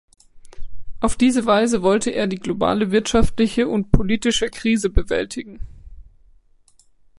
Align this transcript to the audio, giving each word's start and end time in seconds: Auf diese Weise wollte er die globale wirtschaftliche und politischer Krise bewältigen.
Auf 0.99 1.15
diese 1.15 1.45
Weise 1.45 1.83
wollte 1.83 2.09
er 2.09 2.25
die 2.25 2.39
globale 2.39 2.89
wirtschaftliche 2.89 3.67
und 3.67 3.91
politischer 3.91 4.49
Krise 4.49 4.89
bewältigen. 4.89 5.59